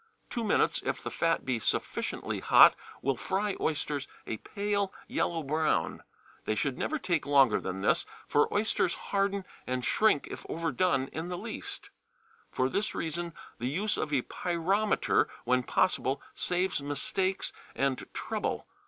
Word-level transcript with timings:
Two 0.31 0.43
minutes, 0.43 0.81
if 0.83 1.03
the 1.03 1.11
fat 1.11 1.45
be 1.45 1.59
sufficiently 1.59 2.39
hot, 2.39 2.73
will 3.03 3.15
fry 3.17 3.55
oysters 3.59 4.07
a 4.25 4.37
pale 4.37 4.91
yellow 5.07 5.43
brown. 5.43 6.01
They 6.45 6.55
should 6.55 6.75
never 6.75 6.97
take 6.97 7.27
longer 7.27 7.59
than 7.61 7.81
this, 7.81 8.07
for 8.27 8.51
oysters 8.51 8.95
harden 8.95 9.45
and 9.67 9.85
shrink 9.85 10.25
if 10.31 10.43
overdone 10.49 11.07
in 11.09 11.27
the 11.27 11.37
least. 11.37 11.91
For 12.49 12.67
this 12.67 12.95
reason 12.95 13.35
the 13.59 13.67
use 13.69 13.95
of 13.95 14.11
a 14.11 14.23
pyrometer, 14.23 15.29
when 15.43 15.61
possible, 15.61 16.19
saves 16.33 16.81
mistakes 16.81 17.53
and 17.75 18.11
trouble. 18.11 18.65